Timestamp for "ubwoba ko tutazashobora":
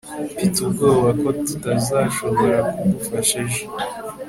0.65-2.57